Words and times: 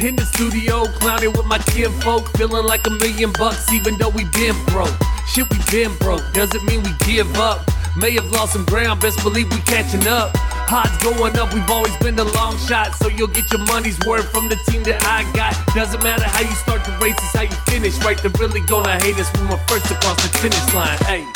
In 0.00 0.16
the 0.16 0.24
studio, 0.24 0.86
clowning 0.96 1.32
with 1.32 1.44
my 1.44 1.58
kinfolk, 1.58 2.26
feeling 2.38 2.64
like 2.64 2.86
a 2.86 2.90
million 2.90 3.32
bucks, 3.32 3.70
even 3.70 3.98
though 3.98 4.08
we 4.08 4.24
been 4.32 4.56
broke. 4.72 4.96
Shit, 5.28 5.44
we 5.50 5.58
been 5.70 5.94
broke, 5.98 6.24
doesn't 6.32 6.64
mean 6.64 6.82
we 6.82 6.90
give 7.04 7.28
up. 7.36 7.60
May 7.98 8.12
have 8.12 8.24
lost 8.32 8.54
some 8.54 8.64
ground, 8.64 9.02
best 9.02 9.22
believe 9.22 9.52
we 9.52 9.60
catching 9.68 10.08
up. 10.08 10.32
Odds 10.72 10.96
going 11.04 11.36
up, 11.36 11.52
we've 11.52 11.68
always 11.68 11.94
been 11.98 12.16
the 12.16 12.24
long 12.24 12.56
shot, 12.56 12.94
so 12.94 13.08
you'll 13.08 13.28
get 13.28 13.52
your 13.52 13.60
money's 13.66 13.98
worth 14.06 14.32
from 14.32 14.48
the 14.48 14.56
team 14.68 14.82
that 14.84 15.04
I 15.04 15.30
got. 15.36 15.52
Doesn't 15.74 16.02
matter 16.02 16.24
how 16.24 16.40
you 16.40 16.54
start 16.56 16.82
the 16.82 16.96
race, 16.96 17.16
it's 17.18 17.36
how 17.36 17.42
you 17.42 17.56
finish. 17.68 17.98
Right, 17.98 18.16
they're 18.16 18.30
really 18.40 18.62
gonna 18.62 18.98
hate 19.04 19.18
us 19.18 19.30
when 19.36 19.48
we're 19.50 19.58
first 19.68 19.90
across 19.90 20.16
the 20.22 20.38
finish 20.38 20.74
line. 20.74 20.96
Hey. 21.04 21.26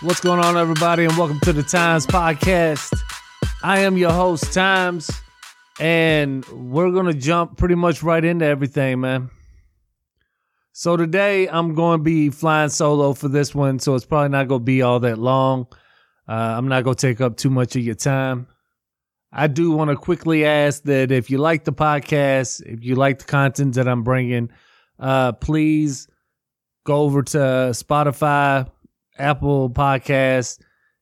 What's 0.00 0.20
going 0.20 0.40
on, 0.40 0.56
everybody, 0.56 1.04
and 1.04 1.14
welcome 1.18 1.40
to 1.40 1.52
the 1.52 1.62
Tymez 1.62 2.06
Podcast. 2.06 2.98
I 3.62 3.80
am 3.80 3.98
your 3.98 4.12
host, 4.12 4.44
Tymez, 4.44 5.20
and 5.78 6.44
we're 6.46 6.90
going 6.90 7.06
to 7.06 7.14
jump 7.14 7.56
pretty 7.56 7.74
much 7.74 8.02
right 8.02 8.24
into 8.24 8.44
everything, 8.44 9.00
man. 9.00 9.30
So, 10.72 10.96
today 10.96 11.48
I'm 11.48 11.74
going 11.74 11.98
to 11.98 12.04
be 12.04 12.30
flying 12.30 12.68
solo 12.68 13.12
for 13.12 13.28
this 13.28 13.54
one, 13.54 13.78
so 13.78 13.94
it's 13.94 14.06
probably 14.06 14.28
not 14.28 14.48
going 14.48 14.60
to 14.60 14.64
be 14.64 14.82
all 14.82 15.00
that 15.00 15.18
long. 15.18 15.66
Uh, 16.28 16.32
I'm 16.32 16.68
not 16.68 16.84
going 16.84 16.96
to 16.96 17.06
take 17.06 17.20
up 17.20 17.36
too 17.36 17.50
much 17.50 17.74
of 17.74 17.82
your 17.82 17.94
time. 17.94 18.46
I 19.32 19.46
do 19.46 19.70
want 19.70 19.90
to 19.90 19.96
quickly 19.96 20.44
ask 20.44 20.82
that 20.84 21.10
if 21.10 21.30
you 21.30 21.38
like 21.38 21.64
the 21.64 21.72
podcast, 21.72 22.62
if 22.64 22.84
you 22.84 22.94
like 22.94 23.18
the 23.18 23.24
content 23.24 23.74
that 23.74 23.88
I'm 23.88 24.02
bringing, 24.02 24.50
uh, 24.98 25.32
please 25.32 26.08
go 26.84 27.02
over 27.02 27.22
to 27.22 27.38
Spotify, 27.72 28.70
Apple 29.18 29.68
Podcasts, 29.70 30.58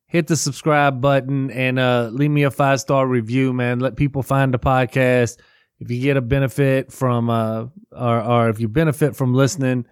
hit 0.07 0.27
the 0.27 0.37
subscribe 0.37 1.01
button 1.01 1.51
and 1.51 1.79
uh, 1.79 2.09
leave 2.13 2.31
me 2.31 2.45
a 2.45 2.51
five 2.51 2.81
star 2.81 3.07
review, 3.07 3.53
man. 3.53 3.81
Let 3.81 3.97
people 3.97 4.23
find 4.23 4.53
the 4.55 4.59
podcast. 4.59 5.39
If 5.79 5.91
you 5.91 6.01
get 6.01 6.17
a 6.17 6.23
benefit 6.23 6.91
from, 6.91 7.29
uh, 7.29 7.67
or, 7.93 8.23
or 8.23 8.49
if 8.49 8.61
you 8.61 8.69
benefit 8.69 9.15
from 9.15 9.35
listening, 9.35 9.87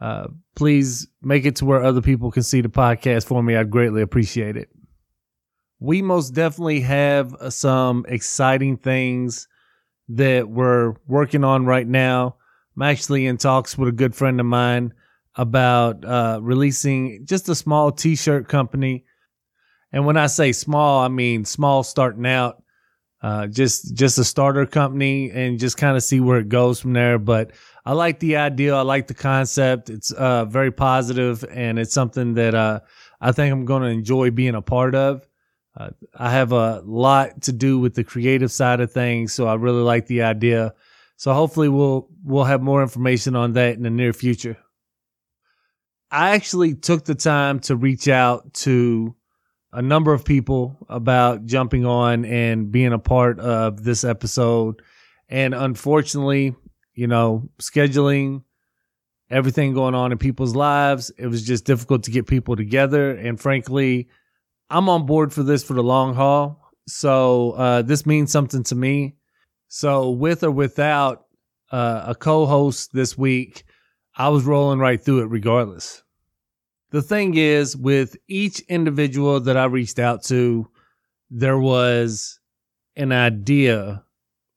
uh, 0.00 0.26
please 0.56 1.06
make 1.22 1.44
it 1.46 1.56
to 1.56 1.64
where 1.64 1.82
other 1.82 2.02
people 2.02 2.30
can 2.30 2.42
see 2.42 2.60
the 2.60 2.68
podcast 2.68 3.24
for 3.24 3.42
me. 3.42 3.56
I'd 3.56 3.70
greatly 3.70 4.02
appreciate 4.02 4.56
it. 4.56 4.68
We 5.78 6.02
most 6.02 6.30
definitely 6.30 6.80
have 6.80 7.34
uh, 7.34 7.50
some 7.50 8.04
exciting 8.08 8.76
things 8.76 9.48
that 10.08 10.48
we're 10.48 10.94
working 11.06 11.44
on 11.44 11.64
right 11.64 11.86
now. 11.86 12.36
I'm 12.76 12.82
actually 12.82 13.26
in 13.26 13.36
talks 13.36 13.78
with 13.78 13.88
a 13.88 13.92
good 13.92 14.14
friend 14.14 14.40
of 14.40 14.46
mine 14.46 14.92
about 15.36 16.04
uh, 16.04 16.40
releasing 16.42 17.24
just 17.24 17.48
a 17.48 17.54
small 17.54 17.90
t-shirt 17.92 18.48
company. 18.48 19.04
And 19.92 20.06
when 20.06 20.16
I 20.16 20.26
say 20.26 20.52
small, 20.52 21.00
I 21.04 21.08
mean 21.08 21.44
small 21.44 21.82
starting 21.82 22.26
out, 22.26 22.62
uh, 23.22 23.46
just 23.46 23.94
just 23.94 24.18
a 24.18 24.24
starter 24.24 24.66
company, 24.66 25.30
and 25.30 25.58
just 25.58 25.76
kind 25.76 25.96
of 25.96 26.02
see 26.02 26.20
where 26.20 26.38
it 26.38 26.48
goes 26.48 26.80
from 26.80 26.92
there. 26.92 27.18
But 27.18 27.52
I 27.84 27.92
like 27.92 28.18
the 28.20 28.36
idea. 28.36 28.74
I 28.74 28.82
like 28.82 29.06
the 29.06 29.14
concept. 29.14 29.90
It's 29.90 30.10
uh, 30.10 30.46
very 30.46 30.72
positive, 30.72 31.44
and 31.50 31.78
it's 31.78 31.92
something 31.92 32.34
that 32.34 32.54
uh, 32.54 32.80
I 33.20 33.32
think 33.32 33.52
I'm 33.52 33.64
going 33.64 33.82
to 33.82 33.88
enjoy 33.88 34.30
being 34.30 34.54
a 34.54 34.62
part 34.62 34.94
of. 34.94 35.26
Uh, 35.76 35.90
I 36.14 36.30
have 36.30 36.52
a 36.52 36.82
lot 36.84 37.42
to 37.42 37.52
do 37.52 37.78
with 37.78 37.94
the 37.94 38.04
creative 38.04 38.52
side 38.52 38.80
of 38.80 38.92
things, 38.92 39.32
so 39.32 39.46
I 39.46 39.54
really 39.54 39.82
like 39.82 40.06
the 40.06 40.22
idea. 40.22 40.74
So 41.16 41.32
hopefully 41.32 41.68
we'll 41.68 42.08
we'll 42.24 42.44
have 42.44 42.62
more 42.62 42.82
information 42.82 43.36
on 43.36 43.52
that 43.52 43.74
in 43.76 43.82
the 43.82 43.90
near 43.90 44.12
future. 44.12 44.58
I 46.10 46.30
actually 46.30 46.74
took 46.74 47.04
the 47.04 47.14
time 47.14 47.60
to 47.60 47.76
reach 47.76 48.08
out 48.08 48.52
to 48.54 49.14
a 49.72 49.82
number 49.82 50.12
of 50.12 50.24
people 50.24 50.76
about 50.88 51.46
jumping 51.46 51.86
on 51.86 52.24
and 52.24 52.70
being 52.70 52.92
a 52.92 52.98
part 52.98 53.40
of 53.40 53.84
this 53.84 54.04
episode. 54.04 54.82
And 55.28 55.54
unfortunately, 55.54 56.54
you 56.94 57.06
know, 57.06 57.48
scheduling, 57.60 58.42
everything 59.30 59.72
going 59.72 59.94
on 59.94 60.12
in 60.12 60.18
people's 60.18 60.54
lives, 60.54 61.10
it 61.16 61.26
was 61.26 61.42
just 61.42 61.64
difficult 61.64 62.02
to 62.04 62.10
get 62.10 62.26
people 62.26 62.54
together. 62.54 63.12
And 63.12 63.40
frankly, 63.40 64.08
I'm 64.68 64.88
on 64.88 65.06
board 65.06 65.32
for 65.32 65.42
this 65.42 65.64
for 65.64 65.72
the 65.74 65.82
long 65.82 66.14
haul. 66.14 66.70
So 66.86 67.52
uh, 67.52 67.82
this 67.82 68.04
means 68.04 68.30
something 68.30 68.62
to 68.64 68.74
me. 68.74 69.16
So 69.68 70.10
with 70.10 70.44
or 70.44 70.50
without 70.50 71.24
uh, 71.70 72.04
a 72.08 72.14
co-host 72.14 72.90
this 72.92 73.16
week, 73.16 73.64
I 74.14 74.28
was 74.28 74.44
rolling 74.44 74.78
right 74.78 75.02
through 75.02 75.22
it 75.22 75.30
regardless. 75.30 76.01
The 76.92 77.02
thing 77.02 77.36
is, 77.36 77.74
with 77.74 78.16
each 78.28 78.60
individual 78.68 79.40
that 79.40 79.56
I 79.56 79.64
reached 79.64 79.98
out 79.98 80.22
to, 80.24 80.68
there 81.30 81.58
was 81.58 82.38
an 82.96 83.12
idea 83.12 84.04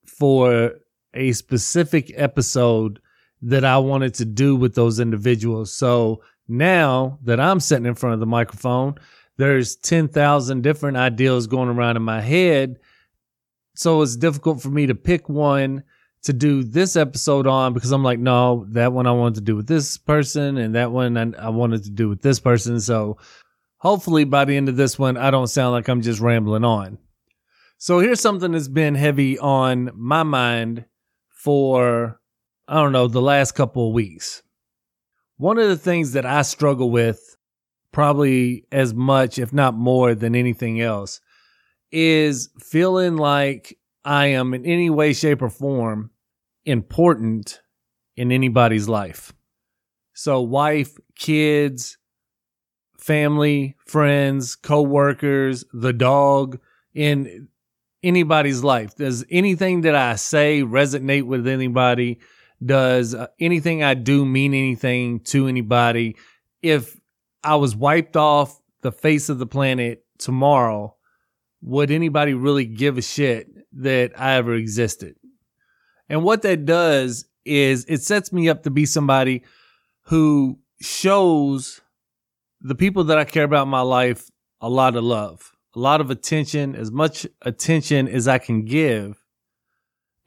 for 0.06 0.74
a 1.14 1.32
specific 1.32 2.12
episode 2.16 3.00
that 3.42 3.64
I 3.64 3.78
wanted 3.78 4.16
to 4.16 4.26
do 4.26 4.56
with 4.58 4.76
those 4.76 5.00
individuals. 5.00 5.72
So 5.72 6.22
now 6.50 7.20
that 7.24 7.40
I'm 7.40 7.62
sitting 7.62 7.86
in 7.86 7.96
front 7.96 8.16
of 8.16 8.20
the 8.20 8.26
microphone, 8.26 8.96
there's 9.38 9.78
10,000 9.78 10.62
different 10.62 10.98
ideas 10.98 11.48
going 11.48 11.70
around 11.70 11.96
in 11.96 12.04
my 12.04 12.20
head. 12.20 12.80
So 13.76 14.02
it's 14.02 14.18
difficult 14.18 14.62
for 14.62 14.70
me 14.70 14.88
to 14.88 14.96
pick 14.96 15.30
one 15.30 15.84
to 16.26 16.34
do 16.34 16.64
this 16.64 16.96
episode 16.96 17.46
on 17.46 17.74
because 17.74 17.92
I'm 17.92 18.04
like, 18.04 18.18
no, 18.18 18.66
that 18.70 18.92
one 18.92 19.06
I 19.06 19.12
wanted 19.12 19.36
to 19.36 19.42
do 19.42 19.56
with 19.56 19.68
this 19.68 19.96
person 19.98 20.58
and 20.58 20.74
that 20.74 20.92
one 20.92 21.18
I, 21.18 21.46
I 21.46 21.50
wanted 21.50 21.84
to 21.84 21.92
do 21.92 22.10
with 22.10 22.24
this 22.24 22.40
person. 22.40 22.80
So 22.82 23.18
hopefully 23.78 24.24
by 24.24 24.44
the 24.46 24.58
end 24.58 24.68
of 24.68 24.76
this 24.76 24.98
one, 24.98 25.18
I 25.18 25.30
don't 25.30 25.48
sound 25.48 25.74
like 25.74 25.88
I'm 25.88 26.02
just 26.02 26.20
rambling 26.20 26.66
on. 26.66 26.98
So 27.78 28.00
here's 28.00 28.22
something 28.22 28.54
that's 28.54 28.68
been 28.68 28.96
heavy 28.96 29.38
on 29.38 29.92
my 29.94 30.24
mind 30.24 30.86
for, 31.30 32.20
I 32.68 32.82
don't 32.82 32.92
know, 32.92 33.08
the 33.08 33.22
last 33.22 33.52
couple 33.52 33.88
of 33.90 33.94
weeks. 33.94 34.42
One 35.38 35.60
of 35.60 35.68
the 35.68 35.78
things 35.78 36.14
that 36.14 36.26
I 36.26 36.42
struggle 36.42 36.90
with 36.90 37.38
probably 37.92 38.66
as 38.72 38.96
much, 38.96 39.38
if 39.38 39.54
not 39.54 39.76
more 39.76 40.16
than 40.16 40.36
anything 40.36 40.82
else, 40.82 41.22
is 41.92 42.50
feeling 42.60 43.16
like 43.16 43.78
I 44.04 44.28
am 44.28 44.56
in 44.56 44.66
any 44.66 44.90
way, 44.90 45.14
shape, 45.14 45.44
or 45.44 45.50
form 45.50 46.10
important 46.66 47.62
in 48.16 48.32
anybody's 48.32 48.88
life. 48.88 49.34
So, 50.14 50.42
wife, 50.42 50.98
kids, 51.16 51.98
family, 52.98 53.76
friends, 53.86 54.56
co-workers, 54.56 55.66
the 55.74 55.94
dog 55.94 56.60
in 56.94 57.50
anybody's 58.02 58.64
life. 58.64 58.96
Does 58.96 59.26
anything 59.30 59.82
that 59.82 59.96
I 59.96 60.16
say 60.16 60.62
resonate 60.62 61.24
with 61.24 61.48
anybody? 61.48 62.20
Does 62.64 63.14
uh, 63.14 63.28
anything 63.40 63.84
I 63.84 63.94
do 63.96 64.26
mean 64.26 64.54
anything 64.54 65.20
to 65.26 65.48
anybody? 65.48 66.16
If 66.62 67.00
I 67.44 67.56
was 67.56 67.76
wiped 67.76 68.16
off 68.16 68.60
the 68.82 68.92
face 68.92 69.30
of 69.30 69.40
the 69.40 69.46
planet 69.46 70.06
tomorrow, 70.18 70.96
would 71.62 71.92
anybody 71.92 72.34
really 72.34 72.66
give 72.66 72.98
a 72.98 73.02
shit 73.02 73.50
that 73.74 74.20
I 74.20 74.36
ever 74.36 74.54
existed? 74.54 75.16
And 76.10 76.24
what 76.24 76.42
that 76.44 76.66
does 76.66 77.26
is 77.46 77.86
it 77.88 78.02
sets 78.02 78.32
me 78.32 78.50
up 78.50 78.64
to 78.64 78.72
be 78.72 78.86
somebody 78.86 79.44
who 80.04 80.60
shows 80.82 81.82
the 82.62 82.76
people 82.76 83.06
that 83.06 83.18
I 83.18 83.26
care 83.26 83.44
about 83.44 83.64
in 83.64 83.70
my 83.70 83.82
life 83.82 84.30
a 84.62 84.70
lot 84.70 84.96
of 84.96 85.04
love, 85.04 85.52
a 85.76 85.80
lot 85.80 86.02
of 86.02 86.10
attention, 86.10 86.76
as 86.76 86.92
much 86.92 87.28
attention 87.42 88.08
as 88.08 88.28
I 88.28 88.38
can 88.38 88.66
give. 88.66 89.22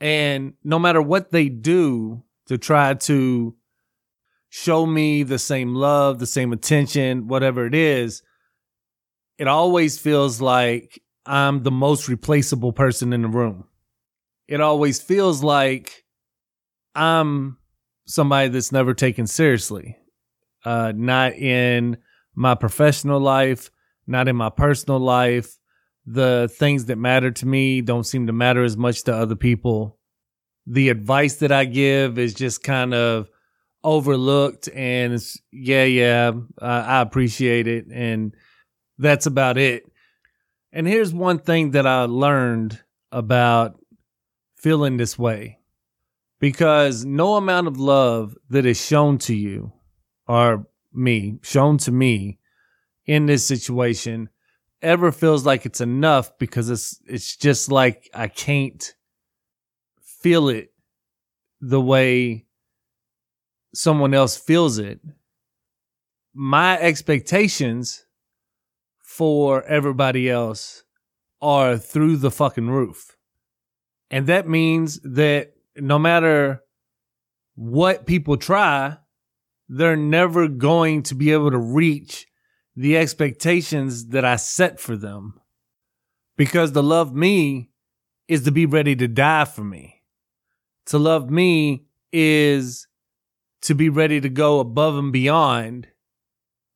And 0.00 0.54
no 0.62 0.78
matter 0.78 1.02
what 1.02 1.32
they 1.32 1.48
do 1.48 2.22
to 2.46 2.58
try 2.58 2.94
to 2.94 3.54
show 4.48 4.86
me 4.86 5.22
the 5.22 5.38
same 5.38 5.74
love, 5.74 6.18
the 6.18 6.26
same 6.26 6.52
attention, 6.52 7.28
whatever 7.28 7.66
it 7.66 7.74
is, 7.74 8.22
it 9.38 9.48
always 9.48 9.98
feels 9.98 10.40
like 10.40 11.02
I'm 11.26 11.62
the 11.62 11.70
most 11.70 12.08
replaceable 12.08 12.72
person 12.72 13.12
in 13.12 13.22
the 13.22 13.28
room 13.28 13.64
it 14.48 14.60
always 14.60 15.00
feels 15.00 15.44
like 15.44 16.04
I'm 16.94 17.58
somebody 18.06 18.48
that's 18.48 18.72
never 18.72 18.94
taken 18.94 19.26
seriously. 19.26 19.96
Uh, 20.64 20.92
not 20.96 21.34
in 21.34 21.98
my 22.34 22.54
professional 22.54 23.20
life, 23.20 23.70
not 24.06 24.26
in 24.26 24.34
my 24.34 24.50
personal 24.50 24.98
life. 24.98 25.56
The 26.06 26.50
things 26.52 26.86
that 26.86 26.96
matter 26.96 27.30
to 27.30 27.46
me 27.46 27.82
don't 27.82 28.04
seem 28.04 28.26
to 28.26 28.32
matter 28.32 28.64
as 28.64 28.76
much 28.76 29.04
to 29.04 29.14
other 29.14 29.36
people. 29.36 29.98
The 30.66 30.88
advice 30.88 31.36
that 31.36 31.52
I 31.52 31.66
give 31.66 32.18
is 32.18 32.34
just 32.34 32.62
kind 32.62 32.94
of 32.94 33.28
overlooked 33.84 34.68
and 34.74 35.22
yeah, 35.52 35.84
yeah, 35.84 36.32
I 36.60 37.00
appreciate 37.00 37.66
it. 37.66 37.86
And 37.92 38.34
that's 38.96 39.26
about 39.26 39.58
it. 39.58 39.84
And 40.72 40.86
here's 40.86 41.12
one 41.12 41.38
thing 41.38 41.72
that 41.72 41.86
I 41.86 42.04
learned 42.04 42.80
about 43.12 43.77
feeling 44.58 44.96
this 44.96 45.18
way 45.18 45.58
because 46.40 47.04
no 47.04 47.36
amount 47.36 47.66
of 47.66 47.78
love 47.78 48.36
that 48.50 48.66
is 48.66 48.84
shown 48.84 49.18
to 49.18 49.34
you 49.34 49.72
or 50.26 50.66
me, 50.92 51.38
shown 51.42 51.78
to 51.78 51.92
me 51.92 52.38
in 53.06 53.26
this 53.26 53.46
situation 53.46 54.28
ever 54.82 55.10
feels 55.10 55.44
like 55.44 55.66
it's 55.66 55.80
enough 55.80 56.36
because 56.38 56.70
it's 56.70 57.00
it's 57.06 57.36
just 57.36 57.70
like 57.70 58.08
I 58.14 58.28
can't 58.28 58.94
feel 60.00 60.48
it 60.48 60.72
the 61.60 61.80
way 61.80 62.46
someone 63.74 64.14
else 64.14 64.36
feels 64.36 64.78
it, 64.78 65.00
my 66.34 66.78
expectations 66.78 68.06
for 69.02 69.64
everybody 69.64 70.30
else 70.30 70.84
are 71.40 71.76
through 71.76 72.16
the 72.16 72.30
fucking 72.30 72.68
roof. 72.68 73.17
And 74.10 74.26
that 74.26 74.48
means 74.48 75.00
that 75.02 75.52
no 75.76 75.98
matter 75.98 76.62
what 77.54 78.06
people 78.06 78.36
try, 78.36 78.96
they're 79.68 79.96
never 79.96 80.48
going 80.48 81.02
to 81.04 81.14
be 81.14 81.32
able 81.32 81.50
to 81.50 81.58
reach 81.58 82.26
the 82.74 82.96
expectations 82.96 84.08
that 84.08 84.24
I 84.24 84.36
set 84.36 84.80
for 84.80 84.96
them. 84.96 85.40
Because 86.36 86.72
to 86.72 86.82
love 86.82 87.14
me 87.14 87.70
is 88.28 88.44
to 88.44 88.52
be 88.52 88.66
ready 88.66 88.94
to 88.96 89.08
die 89.08 89.44
for 89.44 89.64
me. 89.64 90.02
To 90.86 90.98
love 90.98 91.28
me 91.28 91.86
is 92.12 92.86
to 93.62 93.74
be 93.74 93.88
ready 93.88 94.20
to 94.20 94.28
go 94.28 94.60
above 94.60 94.96
and 94.96 95.12
beyond 95.12 95.88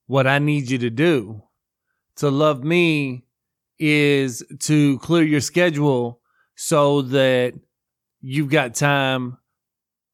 what 0.06 0.26
I 0.26 0.38
need 0.38 0.70
you 0.70 0.78
to 0.78 0.90
do. 0.90 1.42
To 2.16 2.30
love 2.30 2.64
me 2.64 3.24
is 3.78 4.42
to 4.60 4.98
clear 4.98 5.22
your 5.22 5.40
schedule 5.40 6.20
so 6.64 7.02
that 7.02 7.54
you've 8.20 8.48
got 8.48 8.72
time 8.72 9.36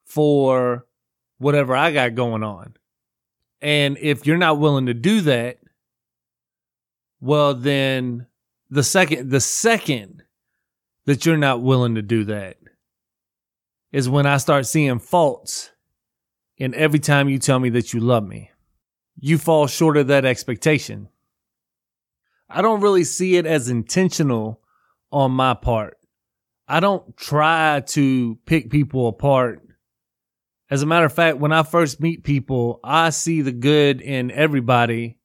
for 0.07 0.87
whatever 1.37 1.77
I 1.77 1.93
got 1.93 2.15
going 2.15 2.43
on. 2.43 2.73
And 3.61 3.99
if 4.01 4.27
you're 4.27 4.39
not 4.39 4.59
willing 4.59 4.87
to 4.87 4.95
do 4.95 5.21
that, 5.23 5.59
well, 7.21 7.53
then 7.53 8.29
the 8.71 8.83
second, 8.83 9.29
the 9.29 9.43
second 9.43 10.23
that 11.05 11.27
you're 11.27 11.37
not 11.37 11.61
willing 11.61 11.97
to 11.97 12.03
do 12.03 12.25
that 12.25 12.57
is 13.93 14.09
when 14.09 14.25
I 14.25 14.39
start 14.39 14.65
seeing 14.65 15.01
faults 15.01 15.71
in 16.57 16.75
every 16.75 16.99
time 16.99 17.29
you 17.29 17.39
tell 17.39 17.59
me 17.59 17.69
that 17.71 17.93
you 17.93 18.01
love 18.01 18.27
me. 18.27 18.53
You 19.21 19.37
fall 19.37 19.67
short 19.67 19.99
of 19.99 20.07
that 20.07 20.25
expectation. 20.25 21.09
I 22.49 22.63
don't 22.63 22.81
really 22.81 23.05
see 23.05 23.37
it 23.37 23.45
as 23.45 23.69
intentional 23.69 24.63
on 25.13 25.33
my 25.33 25.53
part. 25.53 25.98
I 26.69 26.81
don't 26.81 27.17
try 27.17 27.81
to 27.81 28.39
pick 28.45 28.71
people 28.71 29.09
apart. 29.09 29.63
As 30.71 30.83
a 30.83 30.87
matter 30.87 31.07
of 31.07 31.15
fact, 31.15 31.39
when 31.39 31.53
I 31.53 31.63
first 31.63 31.99
meet 31.99 32.25
people, 32.25 32.79
I 32.85 33.09
see 33.09 33.41
the 33.41 33.53
good 33.53 34.03
in 34.03 34.31
everybody 34.31 35.19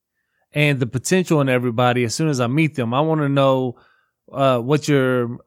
and 0.54 0.80
the 0.80 0.88
potential 0.88 1.42
in 1.42 1.50
everybody 1.50 2.06
as 2.06 2.16
soon 2.16 2.30
as 2.30 2.40
I 2.40 2.48
meet 2.48 2.76
them. 2.76 2.94
I 2.94 3.02
want 3.02 3.20
to 3.22 3.30
know 3.30 3.76
uh, 4.32 4.60
what 4.60 4.88
your 4.88 5.38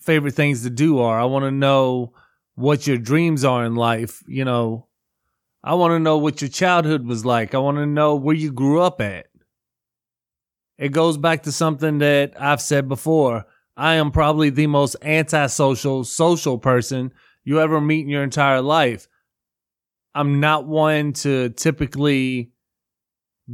favorite 0.00 0.34
things 0.34 0.64
to 0.64 0.70
do 0.70 0.98
are. 0.98 1.20
I 1.20 1.24
want 1.26 1.44
to 1.44 1.52
know 1.52 2.14
what 2.56 2.88
your 2.88 2.98
dreams 2.98 3.44
are 3.44 3.64
in 3.64 3.76
life. 3.76 4.24
You 4.26 4.44
know, 4.44 4.88
I 5.62 5.74
want 5.74 5.92
to 5.92 6.00
know 6.00 6.18
what 6.18 6.42
your 6.42 6.50
childhood 6.50 7.06
was 7.06 7.24
like. 7.24 7.54
I 7.54 7.58
want 7.58 7.76
to 7.76 7.86
know 7.86 8.16
where 8.16 8.34
you 8.34 8.52
grew 8.52 8.80
up 8.80 9.00
at. 9.00 9.26
It 10.78 10.88
goes 10.88 11.16
back 11.16 11.44
to 11.44 11.52
something 11.52 11.98
that 11.98 12.32
I've 12.40 12.60
said 12.60 12.88
before. 12.88 13.46
I 13.76 13.94
am 13.94 14.10
probably 14.10 14.50
the 14.50 14.66
most 14.66 14.96
antisocial 15.02 16.04
social 16.04 16.58
person 16.58 17.12
you 17.44 17.60
ever 17.60 17.80
meet 17.80 18.04
in 18.04 18.10
your 18.10 18.22
entire 18.22 18.60
life. 18.60 19.08
I'm 20.14 20.40
not 20.40 20.66
one 20.66 21.14
to 21.14 21.48
typically 21.50 22.52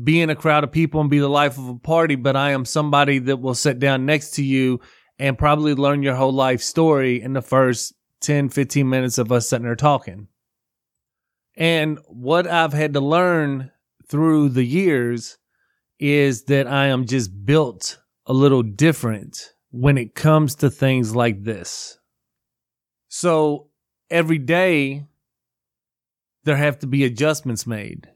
be 0.03 0.21
in 0.21 0.31
a 0.31 0.37
crowd 0.37 0.65
of 0.65 0.73
people 0.73 1.01
and 1.01 1.09
be 1.09 1.19
the 1.19 1.29
life 1.29 1.57
of 1.57 1.69
a 1.69 1.79
party, 1.79 2.17
but 2.17 2.37
I 2.37 2.51
am 2.51 2.65
somebody 2.65 3.19
that 3.21 3.41
will 3.41 3.55
sit 3.55 3.79
down 3.79 4.07
next 4.07 4.33
to 4.33 4.45
you 4.45 4.81
and 5.19 5.39
probably 5.39 5.75
learn 5.75 6.03
your 6.03 6.15
whole 6.15 6.33
life 6.33 6.63
story 6.63 7.23
in 7.23 7.33
the 7.33 7.43
first 7.43 7.95
10, 8.21 8.49
15 8.49 8.89
minutes 8.89 9.19
of 9.19 9.33
us 9.33 9.49
sitting 9.49 9.65
there 9.65 9.77
talking. 9.77 10.29
And 11.57 11.99
what 12.07 12.47
I've 12.47 12.73
had 12.73 12.93
to 12.95 13.01
learn 13.01 13.73
through 14.09 14.51
the 14.51 14.65
years 14.65 15.39
is 15.99 16.45
that 16.45 16.67
I 16.67 16.87
am 16.87 17.07
just 17.07 17.45
built 17.45 17.99
a 18.27 18.33
little 18.33 18.63
different 18.63 19.55
when 19.71 19.99
it 19.99 20.15
comes 20.15 20.55
to 20.57 20.71
things 20.71 21.15
like 21.15 21.45
this. 21.45 21.99
So 23.09 23.69
every 24.11 24.39
day 24.39 25.05
there 26.45 26.57
have 26.57 26.79
to 26.81 26.87
be 26.87 27.05
adjustments 27.05 27.67
made. 27.67 28.09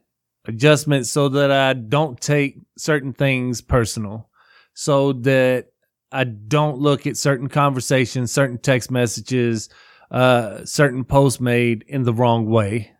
Adjustments 0.45 1.09
so 1.09 1.29
that 1.29 1.51
I 1.51 1.73
don't 1.73 2.19
take 2.19 2.57
certain 2.77 3.13
things 3.13 3.61
personal, 3.61 4.29
so 4.73 5.13
that 5.13 5.67
I 6.11 6.25
don't 6.25 6.79
look 6.79 7.07
at 7.07 7.17
certain 7.17 7.47
conversations, 7.47 8.31
certain 8.31 8.57
text 8.57 8.91
messages, 8.91 9.69
uh, 10.11 10.65
certain 10.65 11.05
posts 11.05 11.39
made 11.39 11.83
in 11.87 12.03
the 12.03 12.13
wrong 12.13 12.45
way. 12.45 12.91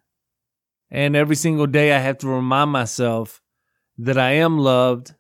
And 0.90 1.16
every 1.16 1.36
single 1.36 1.68
day, 1.68 1.94
I 1.94 2.00
have 2.00 2.20
to 2.20 2.28
remind 2.28 2.72
myself 2.72 3.42
that 3.98 4.18
I 4.18 4.34
am 4.34 4.58
loved 4.58 5.14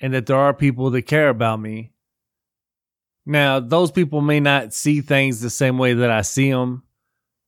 and 0.00 0.12
that 0.14 0.26
there 0.26 0.36
are 0.36 0.54
people 0.54 0.90
that 0.90 1.02
care 1.02 1.28
about 1.28 1.60
me. 1.60 1.92
Now, 3.24 3.60
those 3.60 3.90
people 3.90 4.20
may 4.20 4.40
not 4.40 4.74
see 4.74 5.00
things 5.00 5.40
the 5.40 5.50
same 5.50 5.78
way 5.78 5.94
that 5.94 6.10
I 6.10 6.22
see 6.22 6.50
them. 6.50 6.82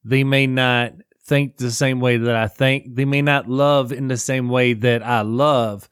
They 0.05 0.25
may 0.25 0.47
not 0.47 0.93
think 1.25 1.57
the 1.57 1.71
same 1.71 2.01
way 2.01 2.17
that 2.17 2.37
I 2.37 2.47
think. 2.49 2.95
They 2.95 3.05
may 3.05 3.23
not 3.23 3.49
love 3.49 3.93
in 3.93 4.09
the 4.09 4.17
same 4.17 4.49
way 4.49 4.75
that 4.75 5.03
I 5.03 5.23
love, 5.23 5.89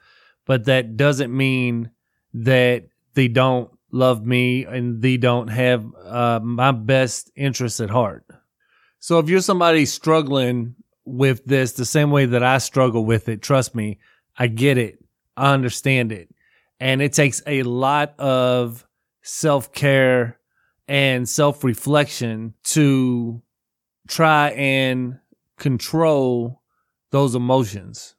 but 0.46 0.67
that 0.67 0.96
doesn't 0.96 1.34
mean 1.34 1.90
that 2.34 2.84
they 3.14 3.29
don't 3.29 3.70
love 3.90 4.25
me 4.25 4.64
and 4.64 5.02
they 5.02 5.17
don't 5.17 5.49
have 5.49 5.84
uh, 6.05 6.40
my 6.43 6.73
best 6.73 7.31
interests 7.34 7.81
at 7.81 7.90
heart. 7.90 8.25
So 8.99 9.19
if 9.19 9.29
you're 9.29 9.40
somebody 9.40 9.84
struggling 9.84 10.76
with 11.05 11.44
this 11.44 11.73
the 11.73 11.84
same 11.84 12.11
way 12.11 12.26
that 12.26 12.43
I 12.43 12.58
struggle 12.58 13.05
with 13.05 13.29
it. 13.29 13.43
Trust 13.43 13.75
me, 13.75 13.99
I 14.37 14.46
get 14.46 14.79
it. 14.79 14.99
I 15.37 15.52
understand 15.52 16.12
it. 16.12 16.29
And 16.81 17.00
it 17.00 17.12
takes 17.12 17.43
a 17.46 17.62
lot 17.62 18.19
of 18.19 18.87
self 19.22 19.72
care 19.72 20.38
and 20.88 21.28
self 21.28 21.64
reflection 21.64 22.54
to 22.64 23.42
try 24.08 24.50
and 24.50 25.19
control 25.58 26.62
those 27.10 27.34
emotions. 27.34 28.14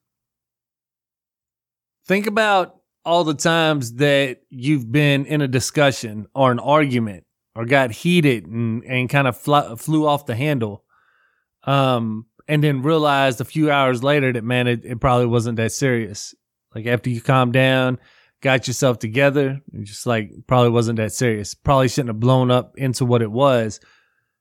Think 2.05 2.27
about 2.27 2.77
all 3.05 3.23
the 3.23 3.33
times 3.33 3.95
that 3.95 4.41
you've 4.50 4.91
been 4.91 5.25
in 5.25 5.41
a 5.41 5.47
discussion 5.47 6.27
or 6.33 6.51
an 6.51 6.59
argument 6.59 7.25
or 7.55 7.65
got 7.65 7.91
heated 7.91 8.45
and, 8.45 8.83
and 8.85 9.09
kind 9.09 9.27
of 9.27 9.38
fl- 9.38 9.75
flew 9.75 10.07
off 10.07 10.25
the 10.25 10.35
handle. 10.35 10.83
Um, 11.65 12.25
and 12.48 12.63
then 12.63 12.81
realized 12.81 13.39
a 13.39 13.45
few 13.45 13.72
hours 13.72 14.03
later 14.03 14.33
that 14.33 14.43
man, 14.43 14.67
it, 14.67 14.83
it 14.83 15.00
probably 15.00 15.27
wasn't 15.27 15.57
that 15.57 15.72
serious. 15.72 16.36
Like 16.75 16.86
after 16.86 17.10
you 17.10 17.22
calm 17.22 17.51
down, 17.51 18.00
got 18.43 18.67
yourself 18.67 19.00
together, 19.00 19.62
just 19.81 20.05
like 20.05 20.29
probably 20.45 20.69
wasn't 20.69 20.97
that 20.97 21.13
serious. 21.13 21.55
Probably 21.55 21.88
shouldn't 21.88 22.09
have 22.09 22.19
blown 22.19 22.51
up 22.51 22.77
into 22.77 23.05
what 23.05 23.21
it 23.21 23.31
was. 23.31 23.79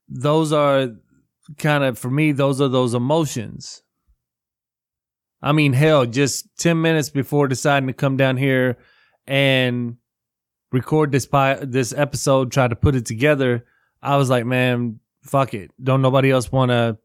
Those 0.09 0.53
are 0.53 0.89
kind 1.57 1.85
of 1.85 1.99
for 1.99 2.11
me, 2.11 2.33
those 2.33 2.61
are 2.61 2.69
those 2.69 2.95
emotions. 2.95 3.83
I 5.41 5.53
mean, 5.53 5.73
hell, 5.73 6.05
just 6.05 6.47
10 6.59 6.81
minutes 6.81 7.11
before 7.11 7.49
deciding 7.49 7.87
to 7.87 7.93
come 7.93 8.17
down 8.17 8.37
here 8.37 8.77
and 9.27 9.97
record 10.73 11.13
this 11.13 11.27
pi- 11.27 11.65
this 11.65 11.93
episode, 11.93 12.51
try 12.51 12.67
to 12.67 12.77
put 12.77 12.97
it 12.97 13.07
together, 13.07 13.65
I 14.03 14.17
was 14.17 14.29
like, 14.29 14.45
man, 14.45 14.99
fuck 15.23 15.55
it. 15.55 15.71
Don't 15.83 16.03
nobody 16.03 16.31
else 16.31 16.51
want 16.51 16.71
to 16.71 16.99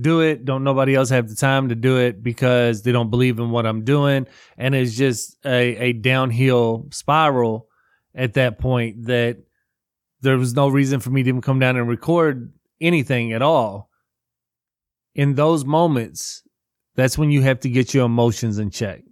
do 0.00 0.20
it. 0.20 0.44
Don't 0.44 0.64
nobody 0.64 0.94
else 0.94 1.10
have 1.10 1.28
the 1.28 1.34
time 1.34 1.68
to 1.68 1.74
do 1.74 1.98
it 1.98 2.22
because 2.22 2.82
they 2.82 2.92
don't 2.92 3.10
believe 3.10 3.38
in 3.38 3.50
what 3.50 3.66
I'm 3.66 3.84
doing. 3.84 4.26
And 4.56 4.74
it's 4.74 4.96
just 4.96 5.36
a, 5.44 5.76
a 5.76 5.92
downhill 5.92 6.88
spiral 6.90 7.68
at 8.14 8.34
that 8.34 8.58
point 8.58 9.06
that 9.06 9.38
there 10.20 10.38
was 10.38 10.54
no 10.54 10.68
reason 10.68 11.00
for 11.00 11.10
me 11.10 11.22
to 11.22 11.28
even 11.28 11.40
come 11.40 11.58
down 11.58 11.76
and 11.76 11.88
record 11.88 12.52
anything 12.80 13.32
at 13.32 13.42
all. 13.42 13.90
In 15.14 15.34
those 15.34 15.64
moments, 15.64 16.42
that's 16.94 17.18
when 17.18 17.30
you 17.30 17.42
have 17.42 17.60
to 17.60 17.68
get 17.68 17.94
your 17.94 18.06
emotions 18.06 18.58
in 18.58 18.70
check. 18.70 19.02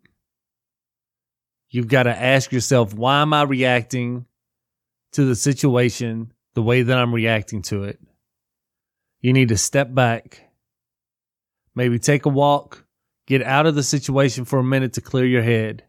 You've 1.69 1.89
got 1.89 2.05
to 2.05 2.17
ask 2.17 2.53
yourself, 2.53 2.95
why 2.95 3.23
am 3.23 3.33
I 3.33 3.43
reacting 3.43 4.27
to 5.13 5.25
the 5.25 5.35
situation 5.35 6.33
the 6.55 6.63
way 6.63 6.83
that 6.83 6.99
I'm 6.99 7.15
reacting 7.15 7.63
to 7.63 7.85
it? 7.85 7.99
You 9.21 9.33
need 9.33 9.49
to 9.49 9.57
step 9.57 9.93
back 9.93 10.46
Maybe 11.77 11.99
take 11.99 12.27
a 12.27 12.31
walk, 12.31 12.85
get 13.27 13.43
out 13.43 13.67
of 13.67 13.77
the 13.77 13.83
situation 13.83 14.45
for 14.45 14.59
a 14.59 14.65
minute 14.65 14.95
to 14.95 15.01
clear 15.01 15.27
your 15.27 15.43
head 15.43 15.85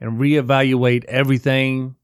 and 0.00 0.20
reevaluate 0.20 1.04
everything 1.04 1.94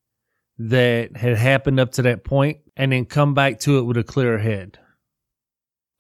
that 0.59 1.17
had 1.17 1.37
happened 1.37 1.81
up 1.81 1.93
to 1.93 2.03
that 2.03 2.25
point 2.25 2.59
and 2.77 2.93
then 2.93 3.05
come 3.05 3.35
back 3.35 3.59
to 3.61 3.79
it 3.79 3.83
with 3.83 3.97
a 3.97 4.05
clearer 4.05 4.39
head. 4.39 4.79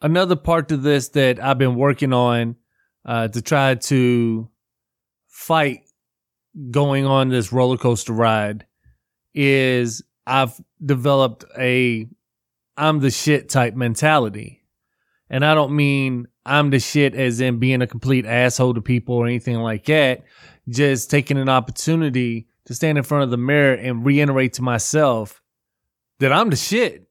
Another 0.00 0.36
part 0.36 0.68
to 0.68 0.76
this 0.76 1.08
that 1.10 1.42
I've 1.42 1.58
been 1.58 1.74
working 1.74 2.12
on 2.12 2.56
uh, 3.04 3.28
to 3.28 3.42
try 3.42 3.74
to 3.74 4.48
fight 5.28 5.80
going 6.70 7.06
on 7.06 7.28
this 7.28 7.52
roller 7.52 7.76
coaster 7.76 8.12
ride 8.12 8.66
is 9.34 10.02
I've 10.26 10.52
developed 10.84 11.44
a 11.58 12.06
I'm 12.76 13.00
the 13.00 13.10
shit 13.10 13.48
type 13.48 13.74
mentality. 13.74 14.62
And 15.30 15.44
I 15.44 15.54
don't 15.54 15.74
mean 15.74 16.28
I'm 16.46 16.70
the 16.70 16.78
shit 16.78 17.14
as 17.14 17.40
in 17.40 17.58
being 17.58 17.82
a 17.82 17.86
complete 17.86 18.26
asshole 18.26 18.74
to 18.74 18.82
people 18.82 19.16
or 19.16 19.26
anything 19.26 19.56
like 19.56 19.86
that. 19.86 20.24
Just 20.68 21.10
taking 21.10 21.38
an 21.38 21.48
opportunity 21.48 22.46
to 22.66 22.74
stand 22.74 22.98
in 22.98 23.04
front 23.04 23.24
of 23.24 23.30
the 23.30 23.36
mirror 23.36 23.74
and 23.74 24.04
reiterate 24.04 24.54
to 24.54 24.62
myself 24.62 25.42
that 26.18 26.32
I'm 26.32 26.50
the 26.50 26.56
shit 26.56 27.08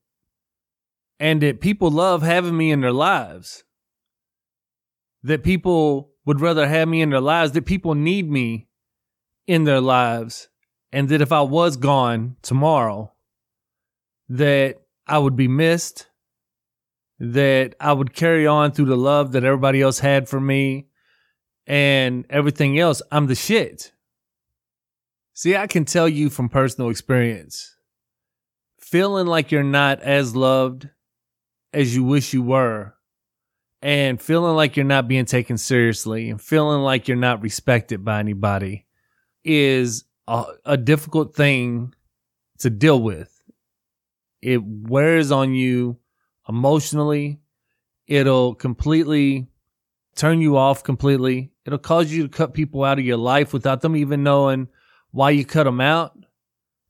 and 1.20 1.42
that 1.42 1.62
people 1.62 1.90
love 1.90 2.22
having 2.22 2.58
me 2.58 2.72
in 2.72 2.82
their 2.82 2.92
lives. 2.92 3.64
That 5.24 5.44
people 5.44 6.12
would 6.26 6.42
rather 6.42 6.68
have 6.68 6.88
me 6.88 7.02
in 7.02 7.10
their 7.10 7.22
lives, 7.22 7.52
that 7.54 7.66
people 7.66 7.96
need 7.96 8.30
me 8.30 8.68
in 9.48 9.64
their 9.64 9.82
lives, 9.82 10.50
and 10.92 11.10
that 11.10 11.22
if 11.22 11.32
I 11.32 11.42
was 11.42 11.78
gone 11.78 12.38
tomorrow, 12.42 13.14
that 14.30 14.82
I 15.08 15.18
would 15.18 15.36
be 15.36 15.48
missed, 15.48 16.08
that 17.32 17.74
I 17.80 17.94
would 17.94 18.14
carry 18.14 18.46
on 18.46 18.74
through 18.74 18.88
the 18.88 18.98
love 18.98 19.32
that 19.32 19.46
everybody 19.46 19.82
else 19.82 20.00
had 20.00 20.28
for 20.28 20.42
me, 20.42 20.88
and 21.66 22.26
everything 22.30 22.78
else. 22.78 23.02
I'm 23.12 23.28
the 23.28 23.36
shit. 23.36 23.94
See, 25.34 25.56
I 25.56 25.68
can 25.68 25.86
tell 25.86 26.10
you 26.10 26.30
from 26.30 26.50
personal 26.50 26.90
experience 26.90 27.78
feeling 28.78 29.26
like 29.26 29.52
you're 29.52 29.64
not 29.64 30.02
as 30.02 30.36
loved 30.36 30.90
as 31.72 31.96
you 31.96 32.04
wish 32.04 32.34
you 32.34 32.44
were, 32.44 32.94
and 33.82 34.22
feeling 34.22 34.56
like 34.56 34.76
you're 34.76 34.86
not 34.86 35.08
being 35.08 35.26
taken 35.26 35.58
seriously, 35.58 36.30
and 36.30 36.42
feeling 36.42 36.82
like 36.82 37.08
you're 37.08 37.16
not 37.16 37.42
respected 37.42 38.04
by 38.04 38.20
anybody 38.20 38.86
is 39.46 40.04
a, 40.28 40.44
a 40.66 40.78
difficult 40.78 41.34
thing 41.34 41.94
to 42.60 42.70
deal 42.70 43.02
with. 43.02 43.30
It 44.42 44.62
wears 44.62 45.32
on 45.32 45.54
you 45.54 45.98
emotionally. 46.48 47.40
It'll 48.08 48.56
completely 48.56 49.48
turn 50.16 50.42
you 50.42 50.58
off 50.58 50.84
completely. 50.84 51.52
It'll 51.66 51.80
cause 51.80 52.12
you 52.12 52.24
to 52.24 52.30
cut 52.30 52.54
people 52.54 52.84
out 52.84 53.00
of 53.00 53.06
your 53.06 53.18
life 53.18 53.54
without 53.54 53.82
them 53.82 53.96
even 53.96 54.24
knowing 54.24 54.68
why 55.12 55.32
you 55.32 55.46
cut 55.46 55.64
them 55.64 55.82
out. 55.82 56.18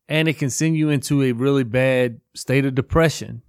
And 0.10 0.28
it 0.28 0.38
can 0.38 0.50
send 0.50 0.76
you 0.76 0.90
into 0.90 1.24
a 1.24 1.32
really 1.32 1.64
bad 1.64 2.20
state 2.36 2.66
of 2.66 2.76
depression. 2.76 3.42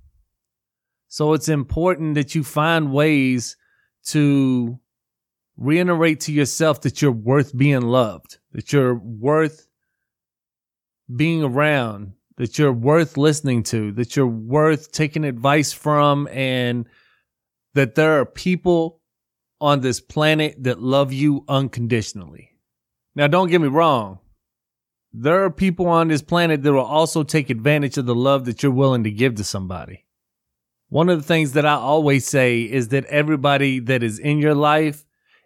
So 1.09 1.33
it's 1.33 1.49
important 1.49 2.15
that 2.15 2.35
you 2.35 2.45
find 2.45 2.93
ways 2.93 3.57
to 4.07 4.79
reiterate 5.57 6.21
to 6.21 6.33
yourself 6.33 6.81
that 6.83 7.01
you're 7.01 7.13
worth 7.13 7.57
being 7.57 7.83
loved, 7.83 8.39
that 8.53 8.73
you're 8.73 8.95
worth 8.95 9.67
being 11.15 11.43
around, 11.43 12.13
that 12.37 12.59
you're 12.59 12.73
worth 12.73 13.17
listening 13.17 13.63
to, 13.65 13.93
that 13.93 14.17
you're 14.17 14.27
worth 14.27 14.93
taking 14.93 15.25
advice 15.25 15.73
from, 15.73 16.29
and 16.29 16.87
that 17.75 17.95
there 17.95 18.21
are 18.21 18.27
people 18.27 19.01
on 19.61 19.81
this 19.81 20.01
planet 20.01 20.57
that 20.65 20.83
love 20.83 21.13
you 21.13 21.45
unconditionally. 21.49 22.51
Now, 23.15 23.29
don't 23.29 23.51
get 23.51 23.61
me 23.61 23.69
wrong. 23.69 24.19
There 25.13 25.45
are 25.45 25.51
people 25.51 25.87
on 25.87 26.09
this 26.09 26.23
planet 26.23 26.63
that 26.63 26.73
will 26.73 26.81
also 26.81 27.23
take 27.23 27.51
advantage 27.51 27.97
of 27.97 28.07
the 28.07 28.15
love 28.15 28.47
that 28.47 28.63
you're 28.63 28.73
willing 28.73 29.05
to 29.05 29.11
give 29.13 29.37
to 29.37 29.45
somebody. 29.45 30.05
One 30.89 31.09
of 31.09 31.19
the 31.19 31.27
things 31.27 31.53
that 31.53 31.65
I 31.65 31.75
always 31.75 32.27
say 32.27 32.63
is 32.63 32.89
that 32.89 33.05
everybody 33.07 33.79
that 33.81 34.03
is 34.03 34.19
in 34.19 34.39
your 34.39 34.55
life 34.55 35.05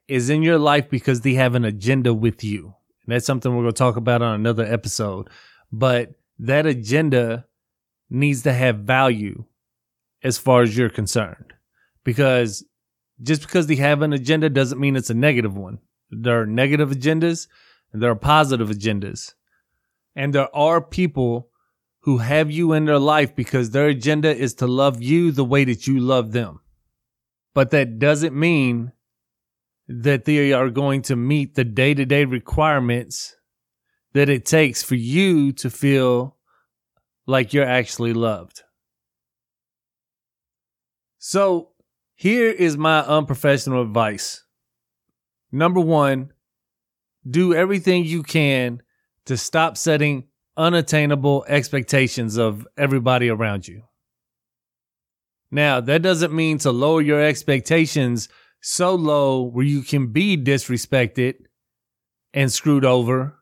is 0.08 0.30
in 0.30 0.42
your 0.42 0.58
life 0.58 0.88
because 0.88 1.20
they 1.20 1.34
have 1.34 1.54
an 1.54 1.66
agenda 1.66 2.14
with 2.14 2.42
you. 2.42 2.74
And 3.04 3.14
that's 3.14 3.26
something 3.26 3.54
we're 3.54 3.62
going 3.62 3.74
to 3.74 3.78
talk 3.78 3.96
about 3.96 4.22
on 4.22 4.34
another 4.34 4.64
episode. 4.64 5.28
But 5.70 6.14
that 6.38 6.66
agenda 6.66 7.46
needs 8.10 8.42
to 8.42 8.52
have 8.52 8.78
value 8.78 9.44
as 10.22 10.38
far 10.38 10.62
as 10.62 10.76
you're 10.76 10.88
concerned. 10.88 11.52
Because 12.04 12.64
just 13.22 13.42
because 13.42 13.66
they 13.66 13.76
have 13.76 14.02
an 14.02 14.12
agenda 14.12 14.48
doesn't 14.48 14.80
mean 14.80 14.96
it's 14.96 15.10
a 15.10 15.14
negative 15.14 15.56
one. 15.56 15.78
There 16.10 16.42
are 16.42 16.46
negative 16.46 16.90
agendas 16.90 17.48
and 17.92 18.02
there 18.02 18.10
are 18.10 18.16
positive 18.16 18.68
agendas. 18.68 19.34
And 20.14 20.34
there 20.34 20.54
are 20.54 20.80
people 20.80 21.48
who 22.00 22.18
have 22.18 22.50
you 22.50 22.72
in 22.72 22.86
their 22.86 22.98
life 22.98 23.34
because 23.34 23.70
their 23.70 23.88
agenda 23.88 24.34
is 24.34 24.54
to 24.54 24.66
love 24.66 25.02
you 25.02 25.30
the 25.30 25.44
way 25.44 25.64
that 25.64 25.86
you 25.86 26.00
love 26.00 26.32
them. 26.32 26.60
But 27.54 27.70
that 27.70 27.98
doesn't 27.98 28.34
mean 28.34 28.92
that 29.88 30.24
they 30.24 30.52
are 30.52 30.70
going 30.70 31.02
to 31.02 31.16
meet 31.16 31.54
the 31.54 31.64
day 31.64 31.94
to 31.94 32.04
day 32.04 32.24
requirements 32.24 33.36
that 34.18 34.28
it 34.28 34.44
takes 34.44 34.82
for 34.82 34.96
you 34.96 35.52
to 35.52 35.70
feel 35.70 36.36
like 37.24 37.52
you're 37.52 37.64
actually 37.64 38.12
loved. 38.12 38.62
So, 41.20 41.68
here 42.16 42.50
is 42.50 42.76
my 42.76 42.98
unprofessional 43.02 43.80
advice. 43.80 44.42
Number 45.52 45.78
one, 45.78 46.32
do 47.30 47.54
everything 47.54 48.06
you 48.06 48.24
can 48.24 48.82
to 49.26 49.36
stop 49.36 49.76
setting 49.76 50.24
unattainable 50.56 51.44
expectations 51.46 52.36
of 52.38 52.66
everybody 52.76 53.28
around 53.28 53.68
you. 53.68 53.84
Now, 55.52 55.80
that 55.80 56.02
doesn't 56.02 56.32
mean 56.32 56.58
to 56.58 56.72
lower 56.72 57.02
your 57.02 57.22
expectations 57.22 58.28
so 58.60 58.96
low 58.96 59.44
where 59.44 59.64
you 59.64 59.82
can 59.82 60.08
be 60.08 60.36
disrespected 60.36 61.36
and 62.34 62.52
screwed 62.52 62.84
over 62.84 63.37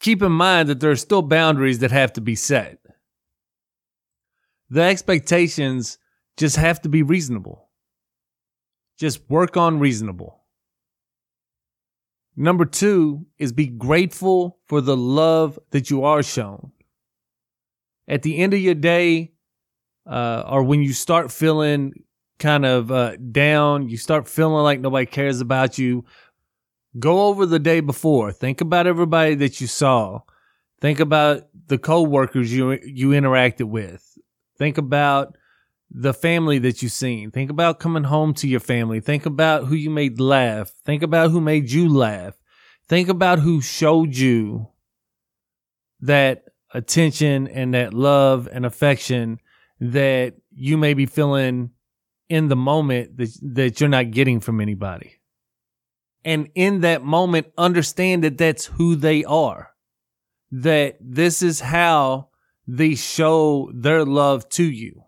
keep 0.00 0.22
in 0.22 0.32
mind 0.32 0.68
that 0.68 0.80
there 0.80 0.90
are 0.90 0.96
still 0.96 1.22
boundaries 1.22 1.78
that 1.80 1.90
have 1.92 2.12
to 2.14 2.20
be 2.20 2.34
set. 2.34 2.78
The 4.70 4.82
expectations 4.82 5.98
just 6.36 6.56
have 6.56 6.80
to 6.82 6.88
be 6.88 7.02
reasonable. 7.02 7.68
Just 8.98 9.28
work 9.28 9.56
on 9.56 9.78
reasonable. 9.78 10.40
Number 12.36 12.64
two 12.64 13.26
is 13.38 13.52
be 13.52 13.66
grateful 13.66 14.58
for 14.66 14.80
the 14.80 14.96
love 14.96 15.58
that 15.70 15.90
you 15.90 16.04
are 16.04 16.22
shown. 16.22 16.72
At 18.08 18.22
the 18.22 18.38
end 18.38 18.54
of 18.54 18.60
your 18.60 18.74
day, 18.74 19.32
uh, 20.06 20.44
or 20.46 20.62
when 20.62 20.82
you 20.82 20.92
start 20.92 21.30
feeling 21.30 21.92
kind 22.38 22.64
of 22.64 22.90
uh, 22.90 23.16
down, 23.16 23.88
you 23.88 23.96
start 23.96 24.26
feeling 24.26 24.62
like 24.62 24.80
nobody 24.80 25.06
cares 25.06 25.40
about 25.40 25.76
you, 25.78 26.04
Go 26.98 27.28
over 27.28 27.46
the 27.46 27.60
day 27.60 27.80
before. 27.80 28.32
Think 28.32 28.60
about 28.60 28.86
everybody 28.86 29.36
that 29.36 29.60
you 29.60 29.66
saw. 29.66 30.22
Think 30.80 30.98
about 30.98 31.42
the 31.66 31.78
coworkers 31.78 32.52
you 32.52 32.72
you 32.84 33.10
interacted 33.10 33.68
with. 33.68 34.18
Think 34.58 34.76
about 34.76 35.36
the 35.90 36.14
family 36.14 36.58
that 36.58 36.82
you've 36.82 36.92
seen. 36.92 37.30
Think 37.30 37.50
about 37.50 37.80
coming 37.80 38.04
home 38.04 38.34
to 38.34 38.48
your 38.48 38.60
family. 38.60 39.00
Think 39.00 39.26
about 39.26 39.66
who 39.66 39.74
you 39.74 39.90
made 39.90 40.18
laugh. 40.20 40.72
Think 40.84 41.02
about 41.02 41.30
who 41.30 41.40
made 41.40 41.70
you 41.70 41.88
laugh. 41.88 42.34
Think 42.88 43.08
about 43.08 43.38
who 43.38 43.60
showed 43.60 44.16
you 44.16 44.68
that 46.00 46.44
attention 46.72 47.46
and 47.48 47.74
that 47.74 47.94
love 47.94 48.48
and 48.50 48.66
affection 48.66 49.38
that 49.80 50.34
you 50.52 50.76
may 50.76 50.94
be 50.94 51.06
feeling 51.06 51.70
in 52.28 52.48
the 52.48 52.56
moment 52.56 53.16
that, 53.16 53.30
that 53.42 53.80
you're 53.80 53.88
not 53.88 54.10
getting 54.10 54.40
from 54.40 54.60
anybody 54.60 55.19
and 56.24 56.48
in 56.54 56.80
that 56.80 57.02
moment 57.02 57.48
understand 57.56 58.24
that 58.24 58.38
that's 58.38 58.66
who 58.66 58.96
they 58.96 59.24
are. 59.24 59.70
That 60.52 60.96
this 61.00 61.42
is 61.42 61.60
how 61.60 62.28
they 62.66 62.94
show 62.94 63.70
their 63.74 64.04
love 64.04 64.48
to 64.50 64.64
you. 64.64 65.04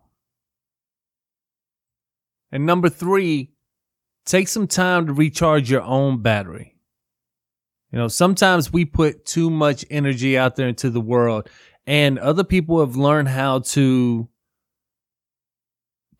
And 2.50 2.66
number 2.66 2.88
three, 2.88 3.52
take 4.25 4.49
some 4.49 4.66
time 4.66 5.07
to 5.07 5.12
recharge 5.12 5.71
your 5.71 5.83
own 5.83 6.23
battery. 6.23 6.76
You 7.90 7.99
know, 7.99 8.09
sometimes 8.09 8.73
we 8.73 8.85
put 8.85 9.25
too 9.25 9.50
much 9.50 9.85
energy 9.90 10.38
out 10.38 10.57
there 10.57 10.69
into 10.69 10.90
the 10.90 11.00
world, 11.00 11.49
and 11.87 12.19
other 12.19 12.45
people 12.45 12.81
have 12.81 12.97
learned 12.97 13.28
how 13.28 13.61
to 13.61 14.28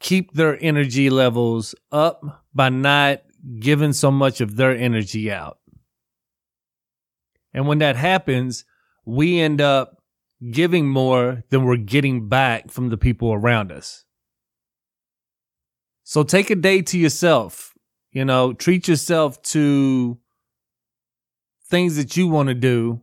keep 0.01 0.33
their 0.33 0.59
energy 0.63 1.09
levels 1.09 1.75
up 1.91 2.45
by 2.53 2.69
not 2.69 3.23
giving 3.59 3.93
so 3.93 4.11
much 4.11 4.41
of 4.41 4.57
their 4.57 4.77
energy 4.77 5.31
out. 5.31 5.59
And 7.53 7.67
when 7.67 7.79
that 7.79 7.97
happens, 7.97 8.65
we 9.05 9.41
end 9.41 9.61
up 9.61 10.03
giving 10.51 10.89
more 10.89 11.45
than 11.51 11.65
we're 11.65 11.77
getting 11.77 12.29
back 12.29 12.71
from 12.71 12.89
the 12.89 12.97
people 12.97 13.33
around 13.33 13.71
us. 13.71 14.05
So 16.05 16.23
take 16.23 16.51
a 16.51 16.57
day 16.57 16.83
to 16.83 16.99
yourself, 16.99 17.75
you 18.11 18.25
know, 18.25 18.53
treat 18.53 18.89
yourself 18.89 19.41
to 19.43 20.19
things 21.67 21.97
that 21.97 22.17
you 22.17 22.29
want 22.29 22.49
to 22.49 22.55
do 22.55 23.01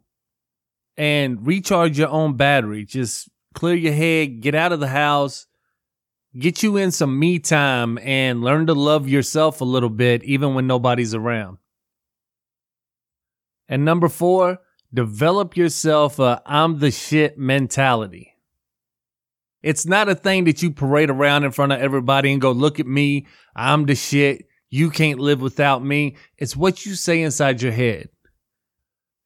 and 0.98 1.46
recharge 1.48 1.98
your 1.98 2.10
own 2.10 2.36
battery. 2.36 2.86
Just 2.86 3.30
clear 3.54 3.76
your 3.76 3.94
head, 3.94 4.42
get 4.42 4.54
out 4.54 4.74
of 4.74 4.80
the 4.80 4.88
house, 4.88 5.48
get 6.38 6.62
you 6.62 6.78
in 6.78 6.92
some 6.92 7.18
me 7.18 7.40
time 7.40 7.98
and 8.00 8.42
learn 8.42 8.68
to 8.68 8.74
love 8.74 9.08
yourself 9.08 9.62
a 9.62 9.66
little 9.66 9.90
bit, 9.90 10.24
even 10.24 10.54
when 10.54 10.68
nobody's 10.68 11.14
around. 11.14 11.58
And 13.68 13.86
number 13.86 14.10
four, 14.10 14.60
develop 14.94 15.56
yourself 15.56 16.20
a 16.20 16.42
I'm 16.46 16.80
the 16.80 16.92
shit 16.92 17.38
mentality. 17.38 18.36
It's 19.62 19.86
not 19.86 20.10
a 20.10 20.16
thing 20.16 20.46
that 20.46 20.62
you 20.64 20.72
parade 20.72 21.10
around 21.10 21.44
in 21.44 21.52
front 21.52 21.74
of 21.74 21.82
everybody 21.82 22.32
and 22.32 22.42
go, 22.42 22.52
look 22.52 22.80
at 22.80 22.88
me. 22.88 23.28
I'm 23.56 23.86
the 23.86 23.96
shit. 23.96 24.48
You 24.70 24.90
can't 24.90 25.20
live 25.20 25.42
without 25.42 25.84
me. 25.84 26.16
It's 26.38 26.56
what 26.56 26.86
you 26.86 26.96
say 26.96 27.22
inside 27.22 27.62
your 27.62 27.72
head. 27.72 28.10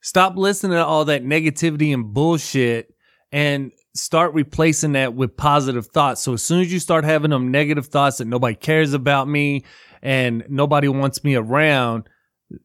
Stop 0.00 0.36
listening 0.36 0.72
to 0.72 0.84
all 0.84 1.04
that 1.06 1.24
negativity 1.24 1.94
and 1.94 2.12
bullshit 2.12 2.94
and 3.30 3.72
start 3.94 4.34
replacing 4.34 4.92
that 4.92 5.14
with 5.14 5.36
positive 5.36 5.86
thoughts. 5.86 6.20
So 6.20 6.34
as 6.34 6.42
soon 6.42 6.60
as 6.60 6.72
you 6.72 6.80
start 6.80 7.04
having 7.04 7.30
them 7.30 7.50
negative 7.50 7.86
thoughts 7.86 8.18
that 8.18 8.26
nobody 8.26 8.54
cares 8.54 8.92
about 8.92 9.28
me 9.28 9.64
and 10.02 10.44
nobody 10.48 10.88
wants 10.88 11.22
me 11.24 11.36
around, 11.36 12.08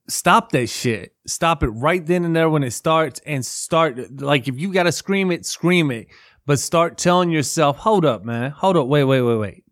stop 0.07 0.51
that 0.51 0.67
shit. 0.67 1.15
Stop 1.27 1.63
it 1.63 1.69
right 1.69 2.05
then 2.05 2.25
and 2.25 2.35
there 2.35 2.49
when 2.49 2.63
it 2.63 2.71
starts 2.71 3.21
and 3.25 3.45
start 3.45 4.21
like 4.21 4.47
if 4.47 4.59
you 4.59 4.73
got 4.73 4.83
to 4.83 4.91
scream 4.91 5.31
it, 5.31 5.45
scream 5.45 5.91
it 5.91 6.07
but 6.49 6.59
start 6.59 6.97
telling 6.97 7.29
yourself, 7.29 7.77
hold 7.77 8.05
up, 8.05 8.25
man. 8.25 8.49
Hold 8.49 8.75
up. 8.75 8.87
Wait, 8.87 9.03
wait, 9.03 9.21
wait, 9.21 9.35
wait. 9.35 9.63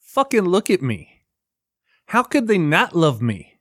Fucking 0.00 0.44
look 0.44 0.68
at 0.68 0.82
me. 0.82 1.22
How 2.04 2.22
could 2.22 2.48
they 2.48 2.58
not 2.58 2.94
love 2.94 3.22
me? 3.22 3.60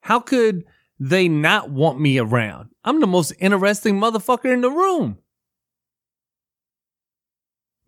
How 0.00 0.20
could 0.20 0.64
they 0.98 1.28
not 1.28 1.70
want 1.70 2.00
me 2.00 2.18
around? 2.18 2.70
I'm 2.82 3.00
the 3.00 3.06
most 3.06 3.34
interesting 3.38 4.00
motherfucker 4.00 4.50
in 4.50 4.62
the 4.62 4.70
room. 4.70 5.18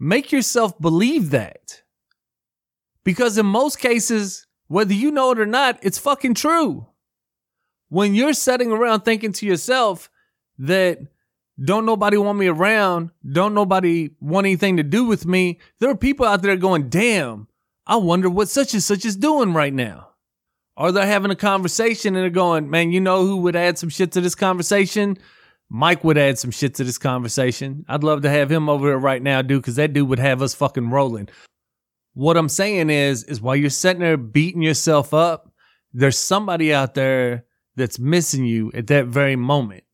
Make 0.05 0.33
yourself 0.33 0.79
believe 0.79 1.31
that. 1.31 1.81
Because 3.05 3.39
in 3.39 3.47
most 3.47 3.79
cases, 3.79 4.47
whether 4.67 4.93
you 4.93 5.11
know 5.11 5.31
it 5.31 5.39
or 5.39 5.47
not, 5.47 5.79
it's 5.81 5.97
fucking 5.97 6.35
true. 6.35 6.87
When 7.89 8.15
you're 8.15 8.35
sitting 8.35 8.71
around 8.71 9.01
thinking 9.01 9.33
to 9.33 9.47
yourself 9.47 10.11
that 10.59 10.99
don't 11.59 11.87
nobody 11.87 12.19
want 12.19 12.39
me 12.39 12.49
around. 12.49 13.13
Don't 13.27 13.55
nobody 13.55 14.11
want 14.21 14.47
anything 14.47 14.77
to 14.77 14.83
do 14.83 15.07
with 15.07 15.25
me. 15.25 15.59
There 15.81 15.89
are 15.89 15.97
people 15.97 16.27
out 16.27 16.43
there 16.43 16.57
going, 16.59 16.91
damn, 16.91 17.49
I 17.87 17.97
wonder 17.97 18.29
what 18.29 18.51
such 18.51 18.75
and 18.75 18.83
such 18.83 19.07
is 19.07 19.17
doing 19.17 19.55
right 19.55 19.73
now. 19.73 20.11
Or 20.77 20.93
they're 20.93 21.07
having 21.07 21.31
a 21.31 21.37
conversation 21.37 22.15
and 22.15 22.23
they're 22.23 22.29
going, 22.29 22.69
man, 22.69 22.93
you 22.93 23.01
know 23.01 23.25
who 23.25 23.39
would 23.39 23.57
add 23.57 23.79
some 23.79 23.89
shit 23.89 24.13
to 24.13 24.21
this 24.21 24.35
conversation? 24.35 25.17
Mike 25.71 26.05
would 26.05 26.19
add 26.19 26.39
some 26.39 26.51
shit 26.51 26.75
to 26.77 26.85
this 26.85 26.99
conversation. 26.99 27.85
I'd 27.89 28.05
love 28.05 28.23
to 28.23 28.31
have 28.31 28.51
him 28.51 28.69
over 28.69 28.89
here 28.89 28.99
right 28.99 29.23
now, 29.23 29.43
dude, 29.43 29.63
because 29.63 29.77
that 29.77 29.93
dude 29.93 30.09
would 30.09 30.19
have 30.19 30.43
us 30.43 30.55
fucking 30.55 30.91
rolling. 30.91 31.29
What 32.13 32.37
I'm 32.37 32.49
saying 32.49 32.91
is, 32.91 33.25
is 33.25 33.41
while 33.41 33.57
you're 33.57 33.71
sitting 33.71 34.01
there 34.01 34.17
beating 34.17 34.63
yourself 34.63 35.13
up, 35.13 35.53
there's 35.93 36.19
somebody 36.19 36.73
out 36.73 36.95
there 36.95 37.45
that's 37.77 37.99
missing 37.99 38.45
you 38.45 38.71
at 38.73 38.87
that 38.89 39.07
very 39.07 39.37
moment. 39.37 39.85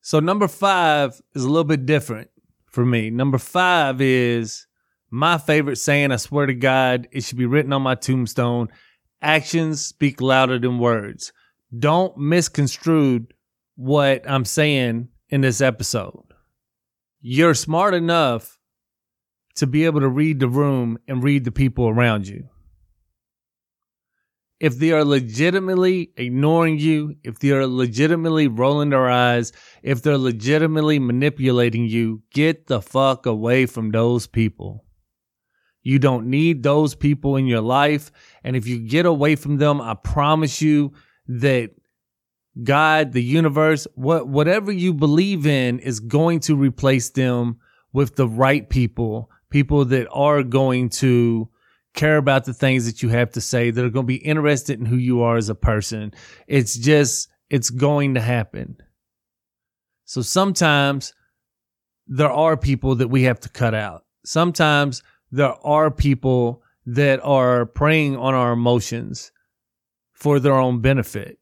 So 0.00 0.20
number 0.20 0.48
five 0.48 1.20
is 1.34 1.44
a 1.44 1.48
little 1.48 1.64
bit 1.64 1.86
different 1.86 2.30
for 2.66 2.84
me. 2.84 3.10
Number 3.10 3.38
five 3.38 4.00
is 4.00 4.66
my 5.10 5.38
favorite 5.38 5.76
saying. 5.76 6.12
I 6.12 6.16
swear 6.16 6.46
to 6.46 6.54
God, 6.54 7.08
it 7.12 7.24
should 7.24 7.38
be 7.38 7.46
written 7.46 7.72
on 7.72 7.82
my 7.82 7.94
tombstone. 7.94 8.68
Actions 9.22 9.84
speak 9.84 10.20
louder 10.20 10.58
than 10.58 10.78
words. 10.78 11.32
Don't 11.76 12.16
misconstrue 12.16 13.26
what 13.76 14.28
I'm 14.28 14.44
saying 14.44 15.08
in 15.28 15.40
this 15.40 15.60
episode. 15.60 16.34
You're 17.20 17.54
smart 17.54 17.94
enough 17.94 18.58
to 19.56 19.66
be 19.66 19.84
able 19.84 20.00
to 20.00 20.08
read 20.08 20.40
the 20.40 20.48
room 20.48 20.98
and 21.08 21.22
read 21.22 21.44
the 21.44 21.52
people 21.52 21.88
around 21.88 22.28
you 22.28 22.48
if 24.58 24.78
they 24.78 24.90
are 24.92 25.04
legitimately 25.04 26.12
ignoring 26.16 26.78
you, 26.78 27.16
if 27.22 27.38
they 27.38 27.50
are 27.50 27.66
legitimately 27.66 28.48
rolling 28.48 28.90
their 28.90 29.08
eyes, 29.08 29.52
if 29.82 30.02
they're 30.02 30.18
legitimately 30.18 30.98
manipulating 30.98 31.86
you, 31.86 32.22
get 32.32 32.66
the 32.66 32.80
fuck 32.80 33.26
away 33.26 33.66
from 33.66 33.90
those 33.90 34.26
people. 34.26 34.84
You 35.82 35.98
don't 35.98 36.26
need 36.26 36.62
those 36.62 36.94
people 36.94 37.36
in 37.36 37.46
your 37.46 37.60
life. 37.60 38.10
And 38.42 38.56
if 38.56 38.66
you 38.66 38.78
get 38.78 39.06
away 39.06 39.36
from 39.36 39.58
them, 39.58 39.80
I 39.80 39.94
promise 39.94 40.60
you 40.60 40.94
that 41.28 41.70
God, 42.62 43.12
the 43.12 43.22
universe, 43.22 43.86
what, 43.94 44.28
whatever 44.28 44.72
you 44.72 44.94
believe 44.94 45.46
in 45.46 45.78
is 45.78 46.00
going 46.00 46.40
to 46.40 46.56
replace 46.56 47.10
them 47.10 47.58
with 47.92 48.16
the 48.16 48.28
right 48.28 48.68
people, 48.68 49.30
people 49.50 49.84
that 49.86 50.08
are 50.10 50.42
going 50.42 50.88
to 50.88 51.48
care 51.94 52.16
about 52.16 52.44
the 52.44 52.54
things 52.54 52.86
that 52.86 53.02
you 53.02 53.08
have 53.08 53.30
to 53.32 53.40
say, 53.40 53.70
that 53.70 53.84
are 53.84 53.90
going 53.90 54.04
to 54.04 54.08
be 54.08 54.16
interested 54.16 54.78
in 54.78 54.86
who 54.86 54.96
you 54.96 55.22
are 55.22 55.36
as 55.36 55.48
a 55.48 55.54
person. 55.54 56.12
It's 56.46 56.76
just, 56.76 57.28
it's 57.50 57.70
going 57.70 58.14
to 58.14 58.20
happen. 58.20 58.76
So 60.04 60.22
sometimes 60.22 61.14
there 62.06 62.30
are 62.30 62.56
people 62.56 62.94
that 62.96 63.08
we 63.08 63.24
have 63.24 63.40
to 63.40 63.48
cut 63.48 63.74
out. 63.74 64.04
Sometimes 64.24 65.02
there 65.32 65.54
are 65.66 65.90
people 65.90 66.62
that 66.86 67.20
are 67.22 67.66
preying 67.66 68.16
on 68.16 68.34
our 68.34 68.52
emotions 68.52 69.32
for 70.16 70.40
their 70.40 70.54
own 70.54 70.80
benefit. 70.80 71.38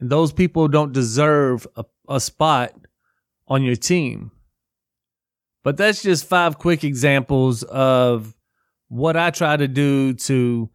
And 0.00 0.10
those 0.10 0.32
people 0.32 0.68
don't 0.68 0.92
deserve 0.92 1.66
a, 1.76 1.84
a 2.08 2.20
spot 2.20 2.74
on 3.48 3.62
your 3.62 3.76
team. 3.76 4.32
But 5.62 5.76
that's 5.76 6.02
just 6.02 6.26
five 6.26 6.58
quick 6.58 6.84
examples 6.84 7.62
of 7.62 8.34
what 8.88 9.16
I 9.16 9.30
try 9.30 9.56
to 9.56 9.68
do 9.68 10.12
to 10.14 10.68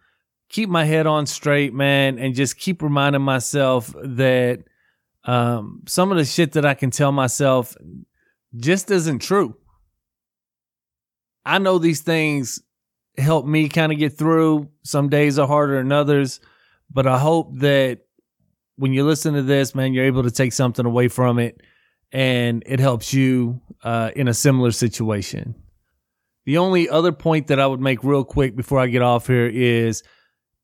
keep 0.50 0.70
my 0.70 0.86
head 0.86 1.06
on 1.06 1.26
straight, 1.28 1.74
man, 1.74 2.18
and 2.18 2.34
just 2.34 2.58
keep 2.58 2.82
reminding 2.82 3.22
myself 3.22 3.94
that 4.02 4.64
um, 5.26 5.84
some 5.88 6.12
of 6.12 6.18
the 6.18 6.26
shit 6.26 6.54
that 6.54 6.66
I 6.66 6.74
can 6.74 6.90
tell 6.90 7.12
myself 7.12 7.76
just 8.56 8.90
isn't 8.90 9.20
true. 9.20 9.56
I 11.46 11.60
know 11.60 11.78
these 11.78 12.02
things 12.02 12.62
help 13.18 13.46
me 13.46 13.70
kind 13.70 13.92
of 13.92 14.00
get 14.00 14.18
through. 14.18 14.70
Some 14.84 15.10
days 15.10 15.38
are 15.38 15.48
harder 15.48 15.78
than 15.78 15.92
others, 15.92 16.40
but 16.92 17.08
I 17.08 17.20
hope 17.20 17.60
that 17.60 18.00
when 18.76 18.94
you 18.94 19.04
listen 19.04 19.34
to 19.34 19.42
this, 19.42 19.76
man, 19.76 19.94
you're 19.94 20.06
able 20.06 20.24
to 20.24 20.32
take 20.32 20.54
something 20.54 20.86
away 20.86 21.08
from 21.08 21.40
it 21.40 21.62
and 22.12 22.64
it 22.66 22.80
helps 22.80 23.14
you 23.14 23.62
uh, 23.84 24.12
in 24.16 24.28
a 24.28 24.34
similar 24.34 24.72
situation. 24.72 25.56
The 26.46 26.58
only 26.58 26.90
other 26.90 27.12
point 27.12 27.48
that 27.48 27.60
I 27.60 27.68
would 27.68 27.82
make 27.82 28.04
real 28.04 28.24
quick 28.24 28.56
before 28.56 28.80
I 28.80 28.88
get 28.88 29.02
off 29.02 29.28
here 29.28 29.48
is 29.48 30.02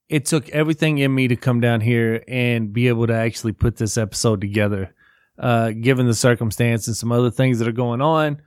it 0.10 0.26
took 0.26 0.50
everything 0.50 0.98
in 0.98 1.14
me 1.14 1.28
to 1.28 1.36
come 1.36 1.60
down 1.60 1.82
here 1.82 2.24
and 2.28 2.74
be 2.74 2.88
able 2.88 3.08
to 3.08 3.14
actually 3.14 3.54
put 3.54 3.78
this 3.78 3.98
episode 3.98 4.42
together. 4.42 4.94
Uh, 5.38 5.72
given 5.72 6.08
the 6.08 6.14
circumstance 6.14 6.88
and 6.88 6.96
some 6.96 7.12
other 7.12 7.30
things 7.30 7.60
that 7.60 7.68
are 7.68 7.74
going 7.74 8.02
on, 8.02 8.42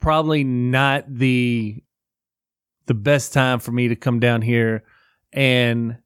probably 0.00 0.44
not 0.44 1.04
the 1.12 1.82
the 2.86 2.94
best 2.94 3.34
time 3.34 3.58
for 3.58 3.70
me 3.70 3.88
to 3.88 3.96
come 3.96 4.18
down 4.18 4.40
here 4.40 4.82
and 5.32 5.98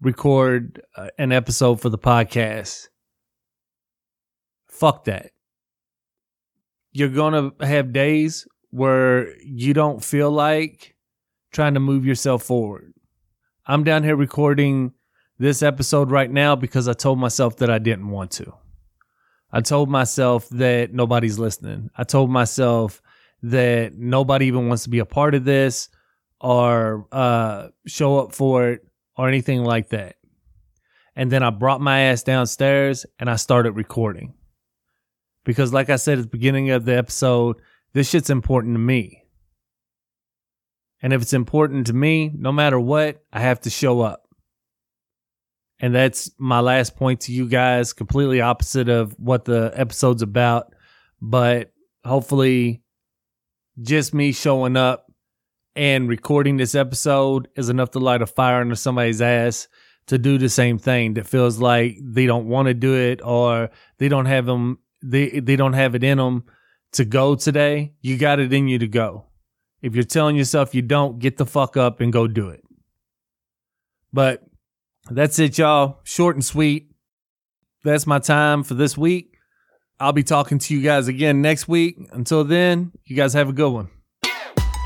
record 0.00 0.80
uh, 0.96 1.08
an 1.18 1.32
episode 1.32 1.80
for 1.80 1.88
the 1.88 1.98
podcast. 1.98 2.88
Fuck 4.68 5.04
that. 5.04 5.32
You're 6.92 7.08
going 7.08 7.52
to 7.58 7.66
have 7.66 7.92
days 7.92 8.46
where 8.70 9.36
you 9.42 9.74
don't 9.74 10.02
feel 10.02 10.30
like 10.30 10.96
trying 11.52 11.74
to 11.74 11.80
move 11.80 12.06
yourself 12.06 12.42
forward. 12.42 12.94
I'm 13.66 13.84
down 13.84 14.02
here 14.02 14.16
recording 14.16 14.92
this 15.38 15.62
episode 15.62 16.10
right 16.10 16.30
now 16.30 16.56
because 16.56 16.88
I 16.88 16.92
told 16.92 17.18
myself 17.18 17.56
that 17.56 17.70
I 17.70 17.78
didn't 17.78 18.08
want 18.08 18.30
to. 18.32 18.52
I 19.52 19.60
told 19.60 19.88
myself 19.88 20.48
that 20.50 20.92
nobody's 20.92 21.38
listening. 21.38 21.90
I 21.96 22.04
told 22.04 22.30
myself 22.30 23.02
that 23.42 23.94
nobody 23.94 24.46
even 24.46 24.68
wants 24.68 24.84
to 24.84 24.90
be 24.90 24.98
a 25.00 25.04
part 25.04 25.34
of 25.34 25.44
this 25.44 25.88
or 26.40 27.06
uh, 27.12 27.68
show 27.86 28.18
up 28.18 28.32
for 28.32 28.68
it 28.70 28.89
or 29.20 29.28
anything 29.28 29.62
like 29.62 29.90
that. 29.90 30.16
And 31.14 31.30
then 31.30 31.42
I 31.42 31.50
brought 31.50 31.82
my 31.82 32.00
ass 32.00 32.22
downstairs 32.22 33.04
and 33.18 33.28
I 33.28 33.36
started 33.36 33.72
recording. 33.72 34.32
Because, 35.44 35.74
like 35.74 35.90
I 35.90 35.96
said 35.96 36.18
at 36.18 36.22
the 36.22 36.30
beginning 36.30 36.70
of 36.70 36.86
the 36.86 36.96
episode, 36.96 37.60
this 37.92 38.08
shit's 38.08 38.30
important 38.30 38.76
to 38.76 38.78
me. 38.78 39.24
And 41.02 41.12
if 41.12 41.20
it's 41.20 41.34
important 41.34 41.88
to 41.88 41.92
me, 41.92 42.32
no 42.34 42.50
matter 42.50 42.80
what, 42.80 43.22
I 43.30 43.40
have 43.40 43.60
to 43.62 43.70
show 43.70 44.00
up. 44.00 44.26
And 45.80 45.94
that's 45.94 46.30
my 46.38 46.60
last 46.60 46.96
point 46.96 47.20
to 47.22 47.32
you 47.32 47.46
guys, 47.46 47.92
completely 47.92 48.40
opposite 48.40 48.88
of 48.88 49.14
what 49.18 49.44
the 49.44 49.70
episode's 49.74 50.22
about. 50.22 50.74
But 51.20 51.72
hopefully, 52.06 52.82
just 53.82 54.14
me 54.14 54.32
showing 54.32 54.78
up 54.78 55.09
and 55.76 56.08
recording 56.08 56.56
this 56.56 56.74
episode 56.74 57.48
is 57.56 57.68
enough 57.68 57.90
to 57.92 57.98
light 57.98 58.22
a 58.22 58.26
fire 58.26 58.60
under 58.60 58.74
somebody's 58.74 59.22
ass 59.22 59.68
to 60.06 60.18
do 60.18 60.38
the 60.38 60.48
same 60.48 60.78
thing 60.78 61.14
that 61.14 61.26
feels 61.26 61.58
like 61.58 61.96
they 62.02 62.26
don't 62.26 62.48
want 62.48 62.66
to 62.66 62.74
do 62.74 62.94
it 62.94 63.20
or 63.22 63.70
they 63.98 64.08
don't 64.08 64.26
have 64.26 64.46
them 64.46 64.78
they 65.02 65.40
they 65.40 65.56
don't 65.56 65.72
have 65.74 65.94
it 65.94 66.04
in 66.04 66.18
them 66.18 66.44
to 66.92 67.04
go 67.04 67.34
today, 67.34 67.92
you 68.00 68.18
got 68.18 68.40
it 68.40 68.52
in 68.52 68.68
you 68.68 68.78
to 68.78 68.88
go. 68.88 69.26
If 69.82 69.94
you're 69.94 70.04
telling 70.04 70.36
yourself 70.36 70.74
you 70.74 70.82
don't, 70.82 71.18
get 71.18 71.36
the 71.36 71.46
fuck 71.46 71.76
up 71.76 72.00
and 72.00 72.12
go 72.12 72.26
do 72.26 72.48
it. 72.48 72.62
But 74.12 74.42
that's 75.08 75.38
it, 75.38 75.56
y'all. 75.56 76.00
Short 76.04 76.36
and 76.36 76.44
sweet. 76.44 76.90
That's 77.84 78.06
my 78.06 78.18
time 78.18 78.62
for 78.62 78.74
this 78.74 78.98
week. 78.98 79.36
I'll 79.98 80.12
be 80.12 80.22
talking 80.22 80.58
to 80.58 80.74
you 80.74 80.82
guys 80.82 81.08
again 81.08 81.40
next 81.40 81.68
week. 81.68 81.96
Until 82.10 82.44
then, 82.44 82.92
you 83.04 83.16
guys 83.16 83.32
have 83.34 83.48
a 83.48 83.52
good 83.52 83.70
one. 83.70 83.88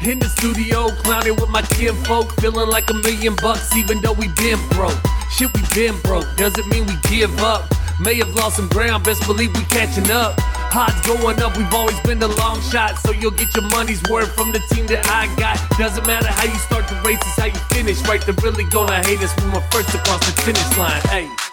In 0.02 0.18
the 0.18 0.28
studio, 0.28 0.88
clowning 1.02 1.36
with 1.36 1.48
my 1.48 1.62
kinfolk, 1.62 2.32
feeling 2.40 2.68
like 2.68 2.90
a 2.90 2.94
million 2.94 3.34
bucks, 3.36 3.74
even 3.74 4.00
though 4.02 4.12
we 4.12 4.28
been 4.36 4.58
broke. 4.70 4.98
Shit, 5.30 5.50
we 5.54 5.62
been 5.74 5.98
broke, 6.02 6.26
doesn't 6.36 6.68
mean 6.68 6.84
we 6.86 6.94
give 7.08 7.38
up. 7.40 7.64
May 8.00 8.16
have 8.16 8.34
lost 8.34 8.56
some 8.56 8.68
ground, 8.68 9.04
best 9.04 9.26
believe 9.26 9.54
we 9.54 9.64
catching 9.64 10.10
up. 10.10 10.38
Odds 10.74 11.00
going 11.06 11.40
up, 11.40 11.56
we've 11.56 11.72
always 11.72 11.98
been 12.00 12.18
the 12.18 12.28
long 12.28 12.60
shot, 12.60 12.98
so 12.98 13.12
you'll 13.12 13.30
get 13.30 13.54
your 13.54 13.64
money's 13.70 14.02
worth 14.10 14.34
from 14.34 14.52
the 14.52 14.58
team 14.70 14.86
that 14.88 15.06
I 15.08 15.32
got. 15.36 15.56
Doesn't 15.78 16.06
matter 16.06 16.28
how 16.28 16.44
you 16.44 16.58
start 16.58 16.86
the 16.88 17.00
race, 17.06 17.20
it's 17.20 17.38
how 17.38 17.46
you 17.46 17.60
finish, 17.70 18.02
right? 18.02 18.20
They're 18.20 18.34
really 18.42 18.64
gonna 18.64 19.02
hate 19.06 19.20
us 19.20 19.34
when 19.40 19.52
we're 19.52 19.68
first 19.70 19.94
across 19.94 20.20
the 20.26 20.42
finish 20.42 20.76
line. 20.76 21.00
Hey. 21.08 21.43